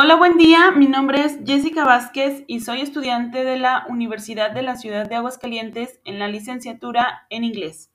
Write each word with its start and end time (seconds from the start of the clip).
Hola, 0.00 0.14
buen 0.14 0.36
día. 0.36 0.70
Mi 0.70 0.86
nombre 0.86 1.24
es 1.24 1.40
Jessica 1.44 1.84
Vázquez 1.84 2.44
y 2.46 2.60
soy 2.60 2.82
estudiante 2.82 3.42
de 3.42 3.58
la 3.58 3.84
Universidad 3.88 4.52
de 4.52 4.62
la 4.62 4.76
Ciudad 4.76 5.08
de 5.08 5.16
Aguascalientes 5.16 5.98
en 6.04 6.20
la 6.20 6.28
licenciatura 6.28 7.26
en 7.30 7.42
inglés. 7.42 7.90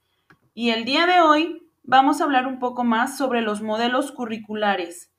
Y 0.53 0.71
el 0.71 0.83
día 0.83 1.05
de 1.07 1.21
hoy 1.21 1.65
vamos 1.81 2.19
a 2.19 2.25
hablar 2.25 2.45
un 2.45 2.59
poco 2.59 2.83
más 2.83 3.17
sobre 3.17 3.39
los 3.39 3.61
modelos 3.61 4.11
curriculares, 4.11 5.13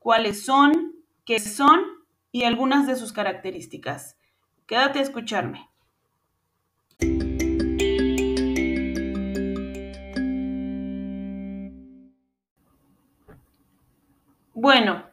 cuáles 0.00 0.44
son, 0.44 0.96
qué 1.24 1.40
son 1.40 1.80
y 2.30 2.44
algunas 2.44 2.86
de 2.86 2.96
sus 2.96 3.14
características. 3.14 4.18
Quédate 4.66 4.98
a 4.98 5.02
escucharme. 5.02 5.70
Bueno, 14.52 15.07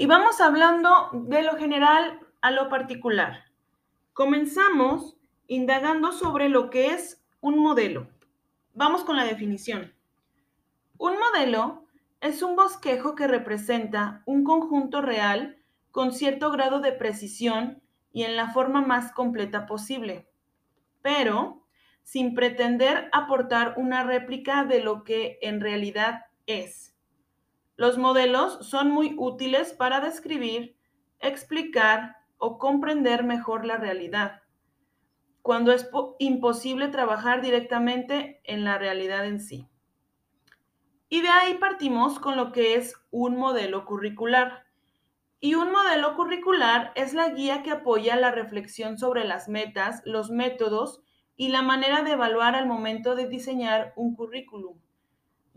y 0.00 0.06
vamos 0.06 0.40
hablando 0.40 1.10
de 1.12 1.42
lo 1.42 1.56
general 1.56 2.20
a 2.40 2.52
lo 2.52 2.68
particular. 2.68 3.46
Comenzamos 4.12 5.16
indagando 5.48 6.12
sobre 6.12 6.48
lo 6.48 6.70
que 6.70 6.92
es 6.92 7.20
un 7.40 7.58
modelo. 7.58 8.06
Vamos 8.74 9.02
con 9.02 9.16
la 9.16 9.24
definición. 9.24 9.92
Un 10.98 11.14
modelo 11.18 11.84
es 12.20 12.42
un 12.42 12.54
bosquejo 12.54 13.16
que 13.16 13.26
representa 13.26 14.22
un 14.24 14.44
conjunto 14.44 15.02
real 15.02 15.58
con 15.90 16.12
cierto 16.12 16.52
grado 16.52 16.78
de 16.78 16.92
precisión 16.92 17.82
y 18.12 18.22
en 18.22 18.36
la 18.36 18.52
forma 18.52 18.80
más 18.80 19.10
completa 19.10 19.66
posible, 19.66 20.28
pero 21.02 21.66
sin 22.04 22.36
pretender 22.36 23.08
aportar 23.10 23.74
una 23.76 24.04
réplica 24.04 24.62
de 24.62 24.80
lo 24.80 25.02
que 25.02 25.40
en 25.42 25.60
realidad 25.60 26.26
es. 26.46 26.94
Los 27.78 27.96
modelos 27.96 28.58
son 28.66 28.90
muy 28.90 29.14
útiles 29.16 29.72
para 29.72 30.00
describir, 30.00 30.76
explicar 31.20 32.16
o 32.36 32.58
comprender 32.58 33.22
mejor 33.22 33.64
la 33.64 33.76
realidad, 33.76 34.42
cuando 35.42 35.70
es 35.70 35.88
imposible 36.18 36.88
trabajar 36.88 37.40
directamente 37.40 38.40
en 38.42 38.64
la 38.64 38.78
realidad 38.78 39.26
en 39.26 39.38
sí. 39.38 39.68
Y 41.08 41.20
de 41.20 41.28
ahí 41.28 41.54
partimos 41.54 42.18
con 42.18 42.36
lo 42.36 42.50
que 42.50 42.74
es 42.74 42.96
un 43.12 43.36
modelo 43.36 43.84
curricular. 43.84 44.64
Y 45.38 45.54
un 45.54 45.70
modelo 45.70 46.16
curricular 46.16 46.90
es 46.96 47.14
la 47.14 47.28
guía 47.28 47.62
que 47.62 47.70
apoya 47.70 48.16
la 48.16 48.32
reflexión 48.32 48.98
sobre 48.98 49.22
las 49.22 49.48
metas, 49.48 50.02
los 50.04 50.30
métodos 50.30 51.00
y 51.36 51.50
la 51.50 51.62
manera 51.62 52.02
de 52.02 52.10
evaluar 52.10 52.56
al 52.56 52.66
momento 52.66 53.14
de 53.14 53.28
diseñar 53.28 53.92
un 53.94 54.16
currículum. 54.16 54.80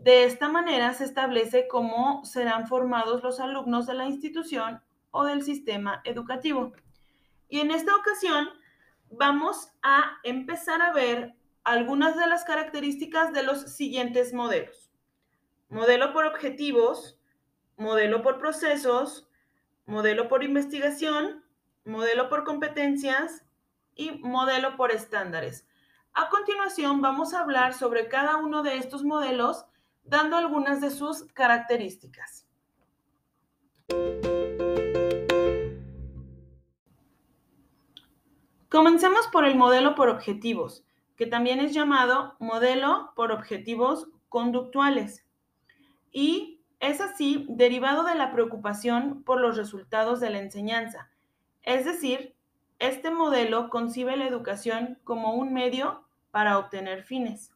De 0.02 0.24
esta 0.24 0.48
manera 0.48 0.92
se 0.94 1.04
establece 1.04 1.68
cómo 1.68 2.24
serán 2.24 2.66
formados 2.66 3.22
los 3.22 3.38
alumnos 3.38 3.86
de 3.86 3.94
la 3.94 4.06
institución 4.06 4.82
o 5.12 5.24
del 5.24 5.44
sistema 5.44 6.00
educativo. 6.02 6.72
Y 7.48 7.60
en 7.60 7.70
esta 7.70 7.94
ocasión 7.94 8.48
vamos 9.12 9.70
a 9.80 10.18
empezar 10.24 10.82
a 10.82 10.92
ver 10.92 11.36
algunas 11.62 12.16
de 12.16 12.26
las 12.26 12.42
características 12.42 13.32
de 13.32 13.44
los 13.44 13.76
siguientes 13.76 14.34
modelos. 14.34 14.90
Modelo 15.68 16.12
por 16.12 16.26
objetivos, 16.26 17.20
modelo 17.76 18.22
por 18.22 18.40
procesos, 18.40 19.28
modelo 19.86 20.26
por 20.26 20.42
investigación, 20.42 21.44
modelo 21.84 22.28
por 22.28 22.42
competencias 22.42 23.44
y 23.94 24.10
modelo 24.18 24.76
por 24.76 24.90
estándares. 24.90 25.68
A 26.12 26.28
continuación 26.28 27.00
vamos 27.02 27.34
a 27.34 27.40
hablar 27.42 27.72
sobre 27.72 28.08
cada 28.08 28.38
uno 28.38 28.64
de 28.64 28.78
estos 28.78 29.04
modelos 29.04 29.64
dando 30.04 30.36
algunas 30.36 30.80
de 30.80 30.90
sus 30.90 31.24
características. 31.32 32.46
Comencemos 38.68 39.26
por 39.28 39.44
el 39.44 39.54
modelo 39.54 39.94
por 39.94 40.08
objetivos, 40.08 40.84
que 41.16 41.26
también 41.26 41.60
es 41.60 41.74
llamado 41.74 42.36
modelo 42.38 43.12
por 43.14 43.30
objetivos 43.30 44.08
conductuales. 44.28 45.26
Y 46.10 46.62
es 46.80 47.00
así 47.00 47.46
derivado 47.50 48.02
de 48.02 48.14
la 48.14 48.32
preocupación 48.32 49.22
por 49.24 49.40
los 49.40 49.56
resultados 49.56 50.20
de 50.20 50.30
la 50.30 50.38
enseñanza. 50.38 51.10
Es 51.62 51.84
decir, 51.84 52.34
este 52.78 53.10
modelo 53.10 53.68
concibe 53.68 54.16
la 54.16 54.26
educación 54.26 54.98
como 55.04 55.34
un 55.34 55.52
medio 55.52 56.04
para 56.30 56.58
obtener 56.58 57.04
fines 57.04 57.51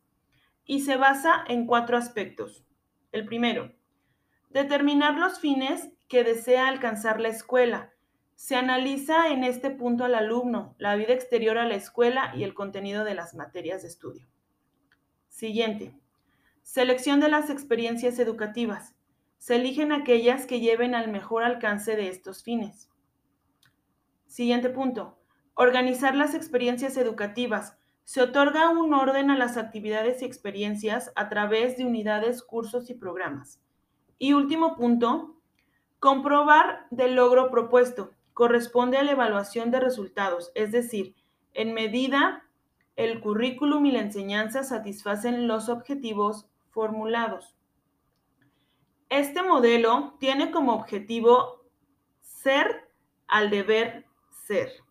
y 0.67 0.81
se 0.81 0.97
basa 0.97 1.45
en 1.49 1.67
cuatro 1.67 1.97
aspectos. 1.97 2.65
El 3.13 3.25
primero, 3.25 3.73
determinar 4.51 5.17
los 5.17 5.39
fines 5.39 5.89
que 6.09 6.25
desea 6.25 6.69
alcanzar 6.69 7.21
la 7.21 7.29
escuela. 7.29 7.93
Se 8.35 8.57
analiza 8.57 9.29
en 9.29 9.45
este 9.45 9.71
punto 9.71 10.05
al 10.05 10.15
alumno, 10.15 10.75
la 10.79 10.97
vida 10.97 11.15
exterior 11.15 11.57
a 11.57 11.67
la 11.67 11.77
escuela 11.77 12.33
y 12.35 12.43
el 12.43 12.53
contenido 12.53 13.05
de 13.05 13.15
las 13.15 13.35
materias 13.35 13.83
de 13.83 13.89
estudio. 13.89 14.27
Siguiente, 15.29 15.95
selección 16.63 17.21
de 17.21 17.29
las 17.29 17.49
experiencias 17.49 18.19
educativas. 18.19 18.95
Se 19.39 19.57
eligen 19.57 19.93
aquellas 19.93 20.47
que 20.47 20.61
lleven 20.61 20.95
al 20.95 21.11
mejor 21.11 21.45
alcance 21.45 21.97
de 21.97 22.09
estos 22.09 22.43
fines. 22.43 22.91
Siguiente 24.27 24.69
punto, 24.69 25.19
organizar 25.55 26.15
las 26.15 26.35
experiencias 26.35 26.97
educativas 26.97 27.79
se 28.07 28.23
otorga 28.23 28.71
un 28.71 28.95
orden 28.95 29.33
a 29.33 29.37
las 29.37 29.57
actividades 29.57 30.23
y 30.23 30.27
experiencias 30.27 31.11
a 31.17 31.29
través 31.29 31.77
de 31.77 31.85
unidades, 31.85 32.41
cursos 32.41 32.89
y 32.89 32.95
programas. 32.95 33.61
Y 34.17 34.33
último 34.33 34.77
punto, 34.77 35.35
comprobar 35.99 36.87
del 36.93 37.17
logro 37.17 37.51
propuesto. 37.51 38.13
Corresponde 38.33 38.97
a 38.97 39.03
la 39.03 39.11
evaluación 39.11 39.73
de 39.73 39.81
resultados, 39.81 40.53
es 40.55 40.71
decir, 40.71 41.17
en 41.53 41.75
medida 41.75 42.45
el 42.95 43.21
currículum 43.21 43.85
y 43.87 43.91
la 43.91 44.03
enseñanza 44.03 44.63
satisfacen 44.63 45.49
los 45.49 45.69
objetivos 45.69 46.47
formulados. 46.71 47.57
Este 49.09 49.43
modelo 49.43 50.15
tiene 50.21 50.53
como 50.53 50.75
objetivo 50.75 51.65
ser 52.21 52.89
al 53.27 53.51
deber 53.51 54.07
ser. 54.47 54.86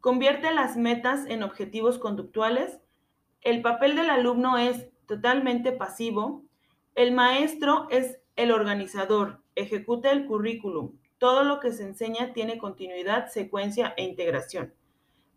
Convierte 0.00 0.52
las 0.52 0.76
metas 0.76 1.26
en 1.26 1.42
objetivos 1.42 1.98
conductuales. 1.98 2.78
El 3.40 3.62
papel 3.62 3.96
del 3.96 4.10
alumno 4.10 4.56
es 4.56 4.88
totalmente 5.06 5.72
pasivo. 5.72 6.44
El 6.94 7.12
maestro 7.12 7.88
es 7.90 8.20
el 8.36 8.52
organizador, 8.52 9.42
ejecuta 9.56 10.12
el 10.12 10.26
currículum. 10.26 10.92
Todo 11.18 11.42
lo 11.42 11.58
que 11.58 11.72
se 11.72 11.82
enseña 11.82 12.32
tiene 12.32 12.58
continuidad, 12.58 13.26
secuencia 13.26 13.92
e 13.96 14.04
integración. 14.04 14.72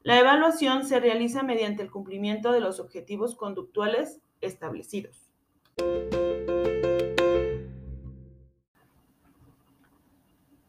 La 0.03 0.19
evaluación 0.19 0.85
se 0.85 0.99
realiza 0.99 1.41
mediante 1.41 1.81
el 1.81 1.89
cumplimiento 1.89 2.51
de 2.51 2.59
los 2.59 2.79
objetivos 2.79 3.35
conductuales 3.35 4.19
establecidos. 4.41 5.31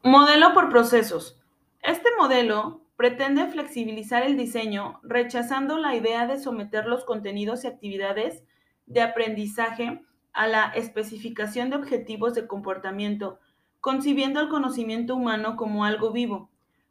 Modelo 0.03 0.54
por 0.54 0.70
procesos. 0.70 1.38
Este 1.82 2.09
modelo 2.19 2.80
pretende 3.02 3.48
flexibilizar 3.48 4.22
el 4.22 4.36
diseño, 4.36 5.00
rechazando 5.02 5.76
la 5.76 5.96
idea 5.96 6.28
de 6.28 6.38
someter 6.38 6.86
los 6.86 7.04
contenidos 7.04 7.64
y 7.64 7.66
actividades 7.66 8.44
de 8.86 9.00
aprendizaje 9.00 10.02
a 10.32 10.46
la 10.46 10.66
especificación 10.66 11.68
de 11.68 11.74
objetivos 11.74 12.32
de 12.34 12.46
comportamiento, 12.46 13.41
concibiendo 13.80 14.41
el 14.41 14.48
conocimiento 14.48 15.16
humano 15.16 15.56
como 15.56 15.84
algo 15.84 16.12
vivo, 16.12 16.48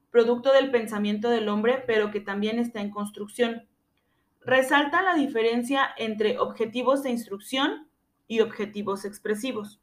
producto 0.10 0.52
del 0.52 0.70
pensamiento 0.70 1.30
del 1.30 1.48
hombre, 1.48 1.82
pero 1.88 2.12
que 2.12 2.20
también 2.20 2.60
está 2.60 2.82
en 2.82 2.92
construcción. 2.92 3.70
Resalta 4.42 5.02
la 5.02 5.14
diferencia 5.14 5.92
entre 5.98 6.40
objetivos 6.40 7.04
de 7.04 7.12
instrucción 7.12 7.88
y 8.28 8.42
objetivos 8.42 9.06
expresivos. 9.06 9.80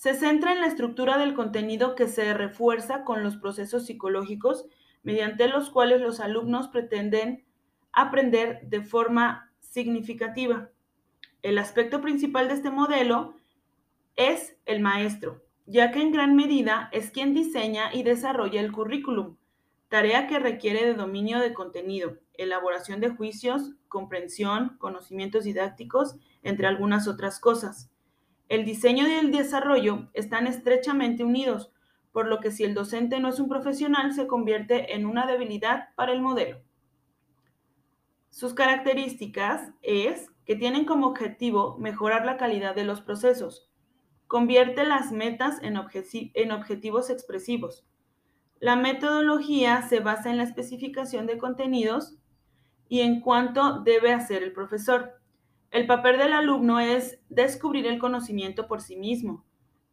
Se 0.00 0.14
centra 0.14 0.54
en 0.54 0.62
la 0.62 0.66
estructura 0.66 1.18
del 1.18 1.34
contenido 1.34 1.94
que 1.94 2.08
se 2.08 2.32
refuerza 2.32 3.04
con 3.04 3.22
los 3.22 3.36
procesos 3.36 3.84
psicológicos 3.84 4.64
mediante 5.02 5.46
los 5.46 5.68
cuales 5.68 6.00
los 6.00 6.20
alumnos 6.20 6.68
pretenden 6.68 7.44
aprender 7.92 8.62
de 8.62 8.80
forma 8.80 9.52
significativa. 9.60 10.70
El 11.42 11.58
aspecto 11.58 12.00
principal 12.00 12.48
de 12.48 12.54
este 12.54 12.70
modelo 12.70 13.34
es 14.16 14.56
el 14.64 14.80
maestro, 14.80 15.44
ya 15.66 15.90
que 15.90 16.00
en 16.00 16.12
gran 16.12 16.34
medida 16.34 16.88
es 16.92 17.10
quien 17.10 17.34
diseña 17.34 17.92
y 17.92 18.02
desarrolla 18.02 18.62
el 18.62 18.72
currículum, 18.72 19.36
tarea 19.90 20.28
que 20.28 20.38
requiere 20.38 20.86
de 20.86 20.94
dominio 20.94 21.40
de 21.40 21.52
contenido, 21.52 22.16
elaboración 22.38 23.00
de 23.00 23.10
juicios, 23.10 23.74
comprensión, 23.88 24.78
conocimientos 24.78 25.44
didácticos, 25.44 26.16
entre 26.42 26.68
algunas 26.68 27.06
otras 27.06 27.38
cosas. 27.38 27.90
El 28.50 28.64
diseño 28.64 29.06
y 29.06 29.12
el 29.12 29.30
desarrollo 29.30 30.10
están 30.12 30.48
estrechamente 30.48 31.22
unidos, 31.22 31.70
por 32.10 32.26
lo 32.26 32.40
que 32.40 32.50
si 32.50 32.64
el 32.64 32.74
docente 32.74 33.20
no 33.20 33.28
es 33.28 33.38
un 33.38 33.48
profesional, 33.48 34.12
se 34.12 34.26
convierte 34.26 34.96
en 34.96 35.06
una 35.06 35.24
debilidad 35.24 35.90
para 35.94 36.12
el 36.12 36.20
modelo. 36.20 36.60
Sus 38.28 38.52
características 38.52 39.70
es 39.82 40.32
que 40.44 40.56
tienen 40.56 40.84
como 40.84 41.06
objetivo 41.06 41.78
mejorar 41.78 42.26
la 42.26 42.36
calidad 42.36 42.74
de 42.74 42.82
los 42.82 43.00
procesos, 43.02 43.70
convierte 44.26 44.84
las 44.84 45.12
metas 45.12 45.62
en, 45.62 45.78
en 46.34 46.50
objetivos 46.50 47.08
expresivos. 47.08 47.86
La 48.58 48.74
metodología 48.74 49.82
se 49.82 50.00
basa 50.00 50.28
en 50.28 50.38
la 50.38 50.42
especificación 50.42 51.26
de 51.26 51.38
contenidos 51.38 52.18
y 52.88 53.02
en 53.02 53.20
cuánto 53.20 53.78
debe 53.84 54.12
hacer 54.12 54.42
el 54.42 54.52
profesor. 54.52 55.19
El 55.70 55.86
papel 55.86 56.18
del 56.18 56.32
alumno 56.32 56.80
es 56.80 57.20
descubrir 57.28 57.86
el 57.86 58.00
conocimiento 58.00 58.66
por 58.66 58.80
sí 58.80 58.96
mismo. 58.96 59.44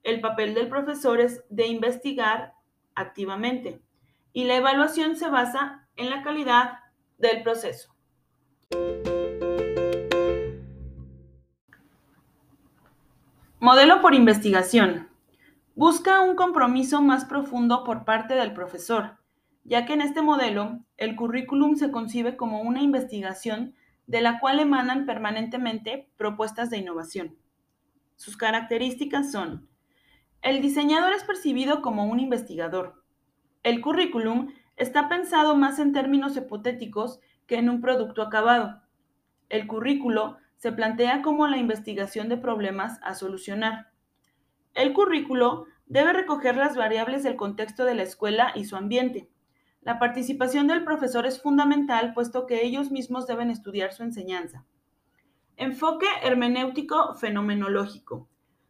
El 0.01 0.21
papel 0.21 0.55
del 0.55 0.69
profesor 0.69 1.21
es 1.21 1.43
de 1.49 1.67
investigar 1.67 2.55
activamente. 2.95 3.79
Y 4.33 4.45
la 4.45 4.55
evaluación 4.55 5.15
se 5.15 5.29
basa 5.29 5.87
en 5.95 6.09
la 6.09 6.23
calidad 6.23 6.79
del 7.19 7.43
proceso. 7.43 7.93
Modelo 13.59 14.01
por 14.01 14.15
investigación. 14.15 15.09
Busca 15.75 16.21
un 16.21 16.35
compromiso 16.35 17.03
más 17.03 17.25
profundo 17.25 17.83
por 17.83 18.03
parte 18.03 18.33
del 18.33 18.51
profesor, 18.51 19.17
ya 19.63 19.85
que 19.85 19.93
en 19.93 20.01
este 20.01 20.23
modelo 20.23 20.79
el 20.97 21.15
currículum 21.15 21.75
se 21.75 21.91
concibe 21.91 22.35
como 22.35 22.61
una 22.61 22.81
investigación 22.81 23.75
de 24.07 24.21
la 24.21 24.39
cual 24.39 24.59
emanan 24.59 25.05
permanentemente 25.05 26.09
propuestas 26.17 26.69
de 26.69 26.77
innovación. 26.77 27.37
Sus 28.15 28.35
características 28.35 29.31
son, 29.31 29.67
el 30.41 30.61
diseñador 30.61 31.13
es 31.13 31.23
percibido 31.23 31.81
como 31.81 32.05
un 32.05 32.19
investigador. 32.19 33.03
El 33.63 33.81
currículum 33.81 34.53
está 34.77 35.09
pensado 35.09 35.55
más 35.55 35.79
en 35.79 35.91
términos 35.91 36.37
hipotéticos 36.37 37.19
que 37.47 37.57
en 37.57 37.69
un 37.69 37.81
producto 37.81 38.21
acabado. 38.21 38.81
El 39.49 39.67
currículo 39.67 40.37
se 40.57 40.71
plantea 40.71 41.21
como 41.21 41.47
la 41.47 41.57
investigación 41.57 42.29
de 42.29 42.37
problemas 42.37 42.99
a 43.03 43.13
solucionar. 43.15 43.91
El 44.73 44.93
currículo 44.93 45.65
debe 45.85 46.13
recoger 46.13 46.55
las 46.55 46.75
variables 46.75 47.23
del 47.23 47.35
contexto 47.35 47.83
de 47.83 47.95
la 47.95 48.03
escuela 48.03 48.51
y 48.55 48.65
su 48.65 48.75
ambiente, 48.75 49.29
la 49.87 49.99
participación 49.99 50.67
del 50.67 50.83
profesor 50.83 51.25
es 51.25 51.41
fundamental 51.41 52.13
puesto 52.13 52.45
que 52.45 52.65
ellos 52.65 52.91
mismos 52.91 53.25
deben 53.25 53.49
estudiar 53.49 53.93
su 53.93 54.03
enseñanza. 54.03 54.65
Enfoque 55.55 56.07
hermenéutico 56.23 57.13
fenomenológico. 57.13 58.27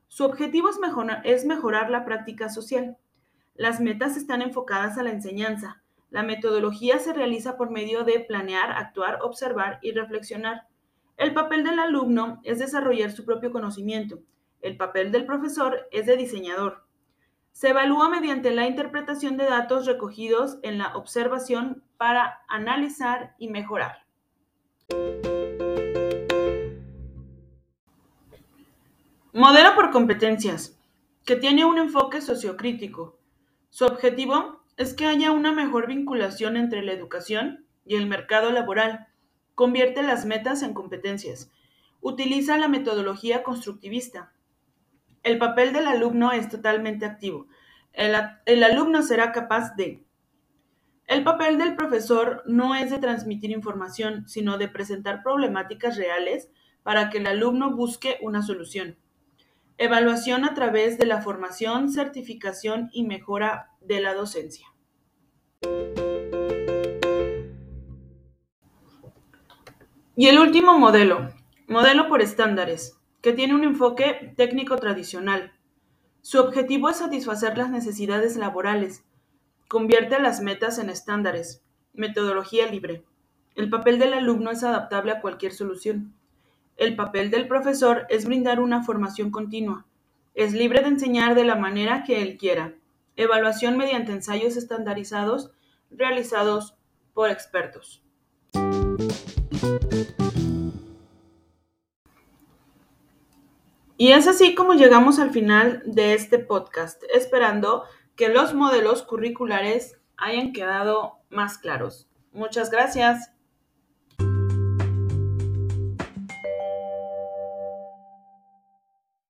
Su 0.08 0.26
objetivo 0.26 0.70
es, 0.70 0.78
es 1.24 1.44
mejorar 1.44 1.90
la 1.90 2.06
práctica 2.06 2.50
social. 2.50 2.98
Las 3.56 3.80
metas 3.80 4.16
están 4.16 4.44
enfocadas 4.44 5.00
a 5.00 5.02
la 5.02 5.10
enseñanza. 5.10 5.82
La 6.12 6.22
metodología 6.22 7.00
se 7.00 7.14
realiza 7.14 7.58
por 7.58 7.72
medio 7.72 8.04
de 8.04 8.20
planear, 8.20 8.74
actuar, 8.74 9.18
observar 9.24 9.80
y 9.82 9.94
reflexionar. 9.94 10.68
El 11.18 11.34
papel 11.34 11.64
del 11.64 11.80
alumno 11.80 12.42
es 12.44 12.60
desarrollar 12.60 13.12
su 13.12 13.26
propio 13.26 13.52
conocimiento. 13.52 14.20
El 14.62 14.78
papel 14.78 15.12
del 15.12 15.26
profesor 15.26 15.88
es 15.90 16.06
de 16.06 16.16
diseñador. 16.16 16.87
Se 17.58 17.70
evalúa 17.70 18.08
mediante 18.08 18.52
la 18.52 18.68
interpretación 18.68 19.36
de 19.36 19.46
datos 19.46 19.88
recogidos 19.88 20.60
en 20.62 20.78
la 20.78 20.96
observación 20.96 21.82
para 21.98 22.42
analizar 22.48 23.34
y 23.40 23.48
mejorar. 23.48 24.06
Modelo 29.34 29.74
por 29.74 29.90
competencias, 29.90 30.78
que 31.26 31.36
tiene 31.36 31.66
un 31.66 31.80
enfoque 31.80 32.22
sociocrítico. 32.22 33.18
Su 33.72 33.86
objetivo 33.86 34.62
es 34.78 34.94
que 34.94 35.08
haya 35.08 35.32
una 35.32 35.52
mejor 35.52 35.88
vinculación 35.88 36.58
entre 36.58 36.84
la 36.84 36.92
educación 36.92 37.66
y 37.86 37.96
el 37.96 38.06
mercado 38.06 38.52
laboral. 38.52 39.08
Convierte 39.56 40.04
las 40.04 40.28
metas 40.28 40.62
en 40.62 40.76
competencias. 40.76 41.50
Utiliza 42.02 42.60
la 42.60 42.68
metodología 42.68 43.42
constructivista 43.42 44.32
el 45.24 45.38
papel 45.38 45.74
del 45.74 45.88
alumno 45.88 46.32
es 46.32 46.50
totalmente 46.50 47.06
activo. 47.06 47.48
El, 47.94 48.64
alumno 48.64 49.02
será 49.02 49.32
capaz 49.32 49.76
de... 49.76 50.06
El 51.08 51.24
papel 51.24 51.58
del 51.58 51.76
profesor 51.76 52.44
no 52.46 52.76
es 52.76 52.92
de 52.92 53.00
transmitir 53.00 53.50
información, 53.52 54.28
sino 54.28 54.58
de 54.58 54.68
presentar 54.68 55.24
problemáticas 55.24 55.98
reales 55.98 56.52
para 56.84 57.10
que 57.10 57.18
el 57.18 57.28
alumno 57.28 57.76
busque 57.76 58.18
una 58.22 58.42
solución. 58.42 58.98
Evaluación 59.78 60.44
a 60.46 60.54
través 60.54 60.98
de 60.98 61.06
la 61.06 61.22
formación, 61.22 61.92
certificación 61.92 62.90
y 62.92 63.04
mejora 63.06 63.72
de 63.82 64.02
la 64.02 64.14
docencia. 64.14 64.68
Y 70.16 70.28
el 70.28 70.40
último 70.40 70.78
modelo, 70.78 71.30
modelo 71.68 72.08
por 72.08 72.22
estándares 72.22 72.97
que 73.22 73.34
tiene 73.34 73.56
un 73.56 73.64
enfoque 73.64 74.34
técnico 74.36 74.78
tradicional. 74.78 75.54
Su 76.22 76.40
objetivo 76.40 76.90
es 76.90 76.98
satisfacer 76.98 77.58
las 77.58 77.70
necesidades 77.70 78.36
laborales, 78.38 79.04
convierte 79.68 80.20
las 80.20 80.42
metas 80.42 80.78
en 80.78 80.90
estándares, 80.90 81.64
metodología 81.94 82.70
libre. 82.70 83.04
El 83.56 83.70
papel 83.70 83.98
del 84.00 84.14
alumno 84.14 84.52
es 84.52 84.64
adaptable 84.64 85.12
a 85.12 85.22
cualquier 85.22 85.52
solución. 85.52 86.14
El 86.78 86.96
papel 86.96 87.32
del 87.32 87.48
profesor 87.48 88.06
es 88.10 88.26
brindar 88.26 88.60
una 88.60 88.84
formación 88.84 89.32
continua. 89.32 89.86
Es 90.36 90.54
libre 90.54 90.82
de 90.82 90.90
enseñar 90.90 91.34
de 91.34 91.44
la 91.44 91.56
manera 91.56 92.04
que 92.04 92.22
él 92.22 92.38
quiera. 92.38 92.76
Evaluación 93.16 93.78
mediante 93.78 94.12
ensayos 94.12 94.58
estandarizados 94.58 95.52
realizados 95.90 96.76
por 97.14 97.32
expertos. 97.32 98.04
Y 103.98 104.12
es 104.12 104.28
así 104.28 104.54
como 104.54 104.74
llegamos 104.74 105.18
al 105.18 105.32
final 105.32 105.82
de 105.86 106.14
este 106.14 106.38
podcast, 106.38 107.04
esperando 107.14 107.84
que 108.16 108.30
los 108.30 108.54
modelos 108.54 109.02
curriculares 109.02 110.00
hayan 110.18 110.54
quedado 110.54 111.20
más 111.30 111.58
claros. 111.58 112.08
Muchas 112.32 112.70
gracias. 112.70 113.32